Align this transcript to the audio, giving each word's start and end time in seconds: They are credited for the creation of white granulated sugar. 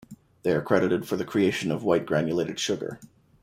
They 0.41 0.49
are 0.53 0.63
credited 0.63 1.07
for 1.07 1.15
the 1.15 1.23
creation 1.23 1.69
of 1.69 1.83
white 1.83 2.07
granulated 2.07 2.59
sugar. 2.59 2.99